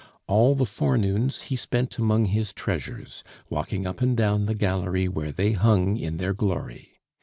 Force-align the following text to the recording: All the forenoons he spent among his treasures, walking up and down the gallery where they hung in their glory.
All 0.25 0.55
the 0.55 0.65
forenoons 0.65 1.41
he 1.41 1.55
spent 1.55 1.99
among 1.99 2.25
his 2.25 2.53
treasures, 2.53 3.23
walking 3.51 3.85
up 3.85 4.01
and 4.01 4.17
down 4.17 4.47
the 4.47 4.55
gallery 4.55 5.07
where 5.07 5.31
they 5.31 5.51
hung 5.51 5.95
in 5.95 6.17
their 6.17 6.33
glory. 6.33 6.99